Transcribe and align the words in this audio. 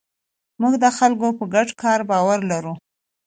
موږ 0.61 0.73
د 0.83 0.85
خلکو 0.97 1.27
په 1.37 1.43
ګډ 1.53 1.69
کار 1.81 1.99
باور 2.09 2.39
لرو. 2.51 2.73